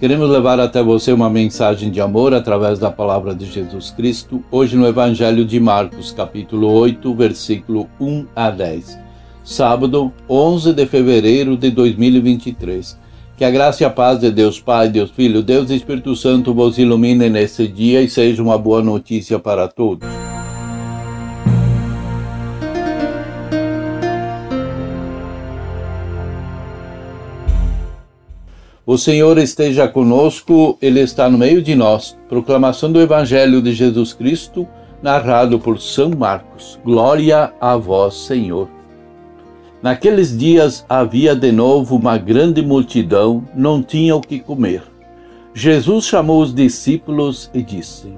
[0.00, 4.76] Queremos levar até você uma mensagem de amor através da palavra de Jesus Cristo, hoje
[4.76, 8.96] no Evangelho de Marcos, capítulo 8, versículo 1 a 10.
[9.42, 12.96] Sábado, 11 de fevereiro de 2023.
[13.36, 16.54] Que a graça e a paz de Deus Pai, Deus Filho, Deus e Espírito Santo
[16.54, 20.08] vos ilumine nesse dia e seja uma boa notícia para todos.
[28.90, 32.18] O Senhor esteja conosco, Ele está no meio de nós.
[32.26, 34.66] Proclamação do Evangelho de Jesus Cristo,
[35.02, 36.80] narrado por São Marcos.
[36.82, 38.66] Glória a vós, Senhor.
[39.82, 44.82] Naqueles dias havia de novo uma grande multidão, não tinha o que comer.
[45.52, 48.14] Jesus chamou os discípulos e disse: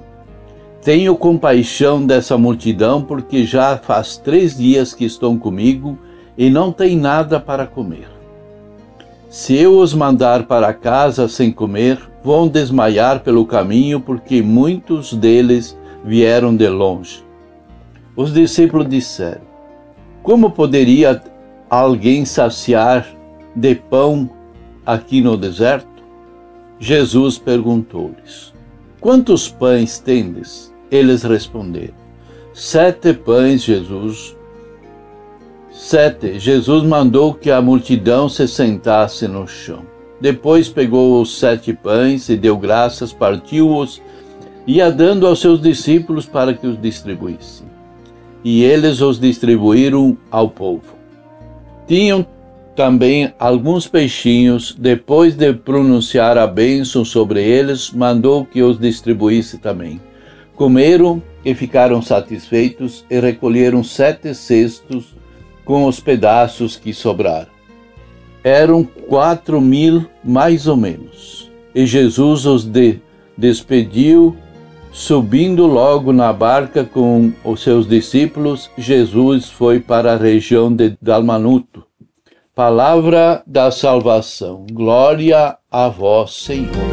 [0.81, 5.99] Tenho compaixão dessa multidão, porque já faz três dias que estão comigo
[6.37, 8.10] e não têm nada para comer.
[9.31, 15.79] Se eu os mandar para casa sem comer, vão desmaiar pelo caminho, porque muitos deles
[16.03, 17.23] vieram de longe.
[18.13, 19.43] Os discípulos disseram:
[20.21, 21.23] Como poderia
[21.69, 23.07] alguém saciar
[23.55, 24.29] de pão
[24.85, 26.03] aqui no deserto?
[26.77, 28.53] Jesus perguntou-lhes:
[28.99, 30.75] Quantos pães tendes?
[30.91, 31.95] Eles responderam:
[32.53, 34.35] Sete pães, Jesus.
[35.71, 36.37] 7.
[36.37, 39.83] Jesus mandou que a multidão se sentasse no chão.
[40.19, 44.01] Depois pegou os sete pães e deu graças, partiu-os
[44.67, 47.65] e ia dando aos seus discípulos para que os distribuíssem.
[48.43, 50.95] E eles os distribuíram ao povo.
[51.87, 52.25] Tinham
[52.75, 59.99] também alguns peixinhos, depois de pronunciar a bênção sobre eles, mandou que os distribuísse também.
[60.55, 65.15] Comeram e ficaram satisfeitos e recolheram sete cestos
[65.71, 67.47] com os pedaços que sobraram.
[68.43, 71.49] Eram quatro mil, mais ou menos.
[71.73, 72.99] E Jesus os de
[73.37, 74.35] despediu,
[74.91, 78.69] subindo logo na barca com os seus discípulos.
[78.77, 81.85] Jesus foi para a região de Dalmanuto.
[82.53, 84.65] Palavra da salvação.
[84.73, 86.90] Glória a vós, Senhor.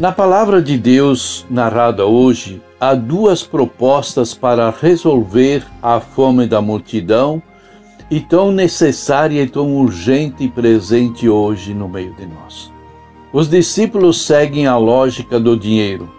[0.00, 7.42] Na palavra de Deus narrada hoje, há duas propostas para resolver a fome da multidão
[8.10, 12.72] e tão necessária e tão urgente e presente hoje no meio de nós.
[13.30, 16.10] Os discípulos seguem a lógica do dinheiro.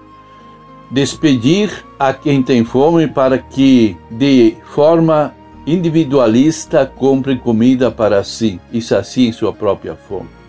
[0.92, 5.34] Despedir a quem tem fome para que, de forma
[5.66, 10.41] individualista, compre comida para si e saciem sua própria fome.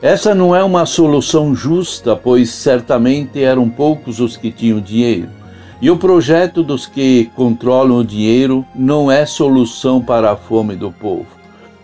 [0.00, 5.28] Essa não é uma solução justa, pois certamente eram poucos os que tinham dinheiro.
[5.82, 10.92] E o projeto dos que controlam o dinheiro não é solução para a fome do
[10.92, 11.26] povo.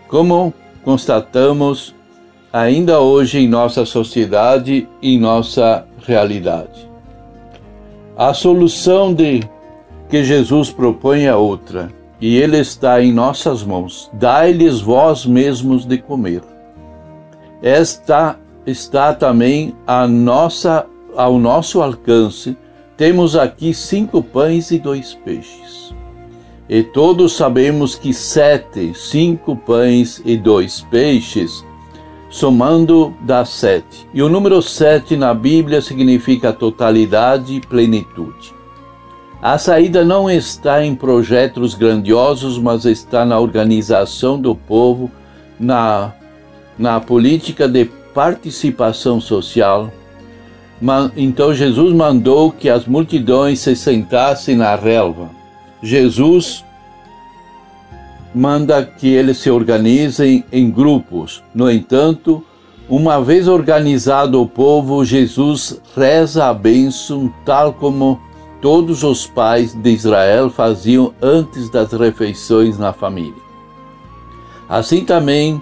[0.07, 0.53] Como
[0.83, 1.93] constatamos
[2.53, 6.89] ainda hoje em nossa sociedade e em nossa realidade.
[8.15, 9.41] A solução de
[10.09, 14.09] que Jesus propõe é outra, e ele está em nossas mãos.
[14.13, 16.54] Dai-lhes vós mesmos de comer.
[17.65, 20.85] Esta está também a nossa,
[21.17, 22.55] ao nosso alcance.
[22.95, 25.91] Temos aqui cinco pães e dois peixes.
[26.69, 31.65] E todos sabemos que sete, cinco pães e dois peixes,
[32.29, 34.07] somando dá sete.
[34.13, 38.53] E o número sete na Bíblia significa totalidade e plenitude.
[39.41, 45.09] A saída não está em projetos grandiosos, mas está na organização do povo,
[45.59, 46.13] na
[46.77, 49.91] na política de participação social.
[51.15, 55.29] Então Jesus mandou que as multidões se sentassem na relva.
[55.81, 56.63] Jesus
[58.33, 61.41] manda que eles se organizem em grupos.
[61.53, 62.43] No entanto,
[62.89, 68.19] uma vez organizado o povo, Jesus reza a bênção tal como
[68.61, 73.45] todos os pais de Israel faziam antes das refeições na família.
[74.67, 75.61] Assim também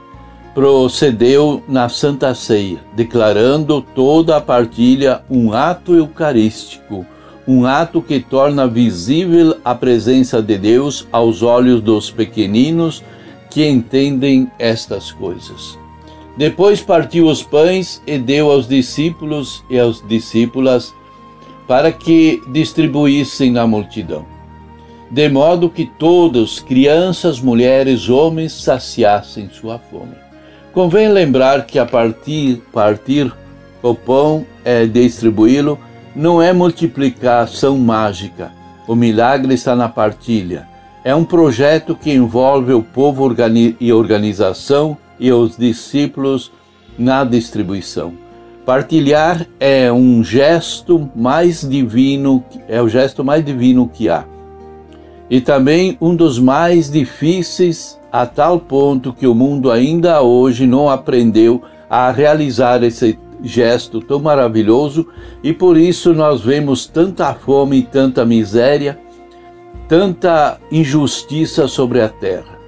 [0.54, 7.06] procedeu na Santa Ceia, declarando toda a partilha um ato eucarístico,
[7.48, 13.04] um ato que torna visível a presença de Deus aos olhos dos pequeninos
[13.50, 15.78] que entendem estas coisas.
[16.38, 20.94] Depois partiu os pães e deu aos discípulos e aos discípulas
[21.68, 24.26] para que distribuíssem na multidão,
[25.10, 30.23] de modo que todos, crianças, mulheres, homens, saciassem sua fome.
[30.74, 33.32] Convém lembrar que a partir, partir
[33.84, 35.78] o pão é distribuí-lo
[36.16, 38.52] não é multiplicação mágica.
[38.88, 40.68] O milagre está na partilha.
[41.04, 43.36] É um projeto que envolve o povo
[43.80, 46.52] e organização e os discípulos
[46.98, 48.14] na distribuição.
[48.66, 54.26] Partilhar é um gesto mais divino, é o gesto mais divino que há.
[55.30, 60.88] E também um dos mais difíceis a tal ponto que o mundo ainda hoje não
[60.88, 65.08] aprendeu a realizar esse gesto tão maravilhoso
[65.44, 69.00] e por isso nós vemos tanta fome e tanta miséria,
[69.88, 72.60] tanta injustiça sobre a terra.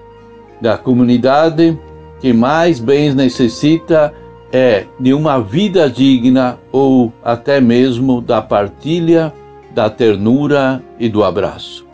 [0.60, 1.78] Da comunidade
[2.20, 4.12] que mais bens necessita
[4.52, 9.32] é de uma vida digna ou até mesmo da partilha,
[9.76, 11.86] da ternura e do abraço.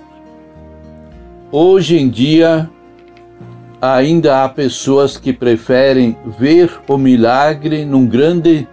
[1.52, 2.70] Hoje em dia,
[3.82, 8.68] ainda há pessoas que preferem ver o milagre num grande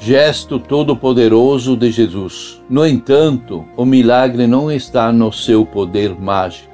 [0.00, 2.60] gesto todo-poderoso de Jesus.
[2.68, 6.72] No entanto, o milagre não está no seu poder mágico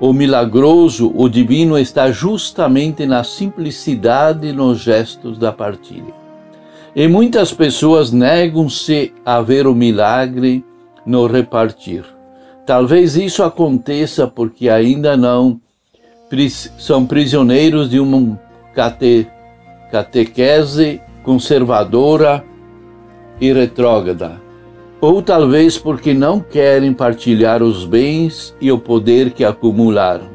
[0.00, 6.12] o milagroso, o divino está justamente na simplicidade nos gestos da partilha.
[6.94, 10.64] E muitas pessoas negam-se a ver o milagre
[11.06, 12.04] no repartir.
[12.66, 15.60] Talvez isso aconteça porque ainda não
[16.78, 18.38] são prisioneiros de uma
[18.74, 19.26] cate,
[19.90, 22.44] catequese conservadora
[23.40, 24.44] e retrógrada
[25.04, 30.28] ou talvez porque não querem partilhar os bens e o poder que acumularam,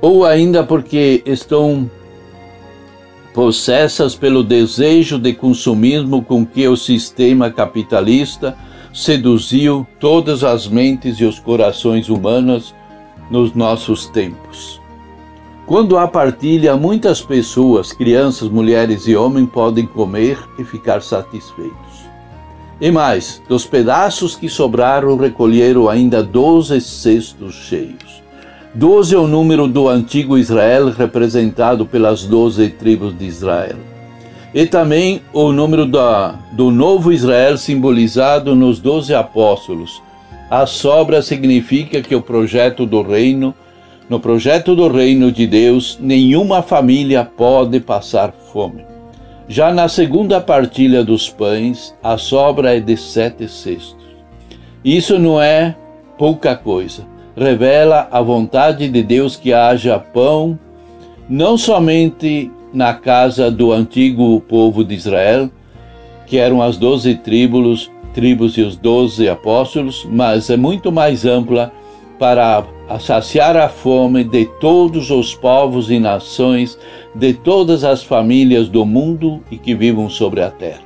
[0.00, 1.88] ou ainda porque estão
[3.32, 8.56] possessas pelo desejo de consumismo com que o sistema capitalista
[8.92, 12.74] seduziu todas as mentes e os corações humanos
[13.30, 14.80] nos nossos tempos.
[15.66, 22.04] Quando há partilha, muitas pessoas, crianças, mulheres e homens, podem comer e ficar satisfeitos.
[22.78, 28.22] E mais, dos pedaços que sobraram, recolheram ainda doze cestos cheios.
[28.74, 33.76] Doze é o número do antigo Israel, representado pelas doze tribos de Israel.
[34.52, 40.02] E também o número da, do novo Israel, simbolizado nos doze apóstolos.
[40.50, 43.54] A sobra significa que o projeto do reino,
[44.08, 48.84] no projeto do reino de Deus, nenhuma família pode passar fome.
[49.48, 54.04] Já na segunda partilha dos pães, a sobra é de sete cestos.
[54.84, 55.74] Isso não é
[56.18, 57.06] pouca coisa.
[57.36, 60.58] Revela a vontade de Deus que haja pão,
[61.28, 65.50] não somente na casa do antigo povo de Israel,
[66.26, 71.72] que eram as doze tribos, tribos e os doze apóstolos, mas é muito mais ampla
[72.18, 72.64] para
[72.98, 76.78] saciar a fome de todos os povos e nações,
[77.14, 80.84] de todas as famílias do mundo e que vivam sobre a terra.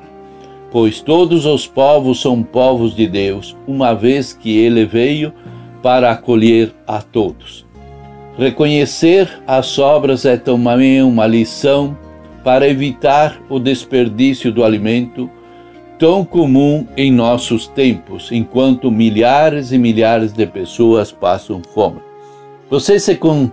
[0.71, 5.33] Pois todos os povos são povos de Deus, uma vez que ele veio
[5.83, 7.67] para acolher a todos.
[8.37, 11.97] Reconhecer as sobras é também uma lição
[12.45, 15.29] para evitar o desperdício do alimento
[15.99, 22.01] tão comum em nossos tempos, enquanto milhares e milhares de pessoas passam fome.
[22.71, 23.51] Você se com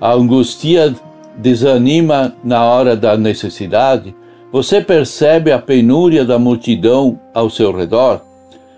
[0.00, 0.94] angústia
[1.36, 4.14] desanima na hora da necessidade?
[4.52, 8.22] Você percebe a penúria da multidão ao seu redor?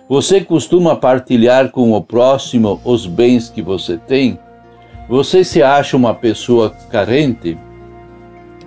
[0.08, 4.38] Você costuma partilhar com o próximo os bens que você tem?
[5.08, 7.56] Você se acha uma pessoa carente?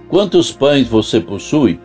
[0.08, 1.80] Quantos pães você possui?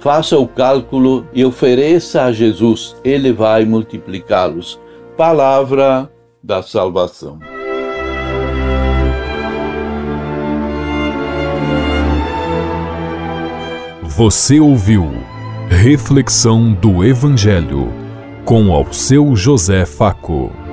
[0.00, 4.80] Faça o cálculo e ofereça a Jesus, ele vai multiplicá-los.
[5.16, 6.08] Palavra
[6.42, 7.40] da salvação.
[14.02, 15.10] Você ouviu
[15.68, 17.92] Reflexão do Evangelho
[18.44, 20.67] com ao seu José Faco.